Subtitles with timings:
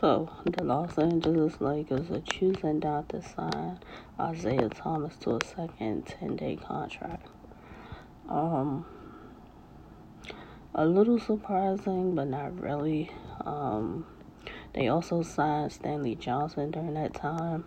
[0.00, 3.78] So, the Los Angeles Lakers are choosing not to sign
[4.20, 7.26] Isaiah Thomas to a second 10 day contract.
[8.28, 8.84] Um,
[10.74, 13.10] a little surprising, but not really.
[13.40, 14.04] Um,
[14.74, 17.64] they also signed Stanley Johnson during that time.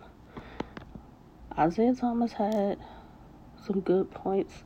[1.58, 2.78] Isaiah Thomas had
[3.66, 4.62] some good points,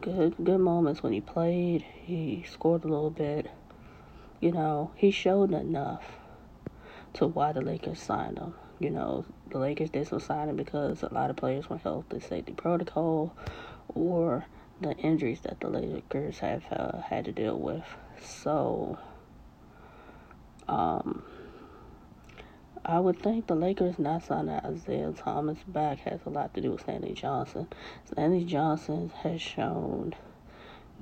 [0.00, 1.82] good good moments when he played.
[1.82, 3.50] He scored a little bit.
[4.40, 6.23] You know, he showed enough
[7.14, 8.54] to why the Lakers signed him.
[8.80, 12.20] You know, the Lakers did some signing because a lot of players were held to
[12.20, 13.34] safety protocol
[13.88, 14.44] or
[14.80, 17.84] the injuries that the Lakers have uh, had to deal with.
[18.20, 18.98] So,
[20.68, 21.22] um,
[22.84, 26.72] I would think the Lakers not signing Isaiah Thomas back has a lot to do
[26.72, 27.68] with Stanley Johnson.
[28.04, 30.14] Stanley Johnson has shown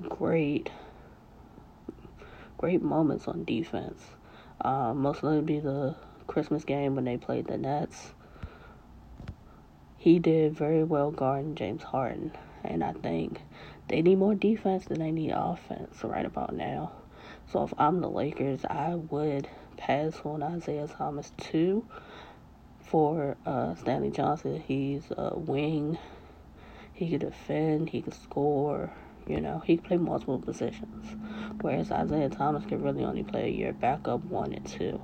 [0.07, 0.69] great,
[2.57, 4.01] great moments on defense.
[4.63, 5.95] Uh, most likely the
[6.25, 8.13] Christmas game when they played the Nets.
[9.97, 12.31] He did very well guarding James Harden,
[12.63, 13.41] and I think
[13.89, 16.93] they need more defense than they need offense right about now.
[17.51, 21.85] So if I'm the Lakers, I would pass on Isaiah Thomas too
[22.79, 24.63] for uh, Stanley Johnson.
[24.65, 25.97] He's a wing.
[26.93, 27.89] He can defend.
[27.89, 28.93] He can score.
[29.27, 31.15] You know, he can play multiple positions.
[31.61, 34.99] Whereas Isaiah Thomas can really only play your backup one and two.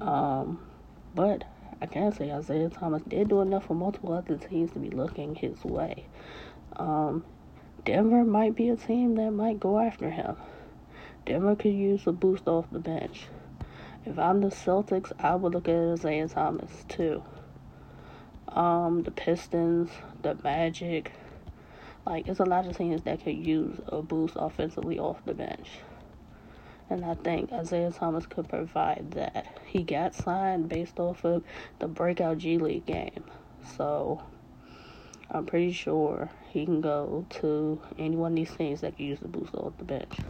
[0.00, 0.60] Um,
[1.14, 1.44] but
[1.80, 5.34] I can say Isaiah Thomas did do enough for multiple other teams to be looking
[5.34, 6.06] his way.
[6.76, 7.24] Um,
[7.84, 10.36] Denver might be a team that might go after him.
[11.24, 13.26] Denver could use a boost off the bench.
[14.04, 17.22] If I'm the Celtics, I would look at Isaiah Thomas too.
[18.48, 19.90] Um, the Pistons,
[20.22, 21.12] the Magic,
[22.08, 25.68] like, it's a lot of teams that could use a boost offensively off the bench.
[26.88, 29.58] And I think Isaiah Thomas could provide that.
[29.66, 31.44] He got signed based off of
[31.80, 33.24] the breakout G League game.
[33.76, 34.22] So
[35.30, 39.20] I'm pretty sure he can go to any one of these teams that can use
[39.20, 40.20] the boost off the bench.